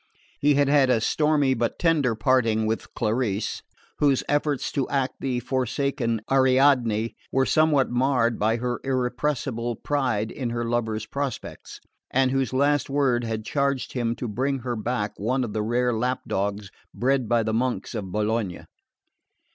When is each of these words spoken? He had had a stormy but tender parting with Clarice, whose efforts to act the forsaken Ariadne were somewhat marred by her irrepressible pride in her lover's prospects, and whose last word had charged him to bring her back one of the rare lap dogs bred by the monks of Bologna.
He 0.39 0.55
had 0.55 0.67
had 0.67 0.89
a 0.89 0.99
stormy 0.99 1.53
but 1.53 1.77
tender 1.77 2.15
parting 2.15 2.65
with 2.65 2.91
Clarice, 2.95 3.61
whose 3.99 4.23
efforts 4.27 4.71
to 4.71 4.89
act 4.89 5.13
the 5.19 5.39
forsaken 5.41 6.21
Ariadne 6.31 7.15
were 7.31 7.45
somewhat 7.45 7.91
marred 7.91 8.39
by 8.39 8.55
her 8.57 8.81
irrepressible 8.83 9.75
pride 9.75 10.31
in 10.31 10.49
her 10.49 10.65
lover's 10.65 11.05
prospects, 11.05 11.79
and 12.09 12.31
whose 12.31 12.51
last 12.51 12.89
word 12.89 13.23
had 13.25 13.45
charged 13.45 13.93
him 13.93 14.15
to 14.15 14.27
bring 14.27 14.61
her 14.61 14.75
back 14.75 15.19
one 15.19 15.43
of 15.43 15.53
the 15.53 15.61
rare 15.61 15.93
lap 15.93 16.21
dogs 16.27 16.71
bred 16.95 17.29
by 17.29 17.43
the 17.43 17.53
monks 17.53 17.93
of 17.93 18.11
Bologna. 18.11 18.65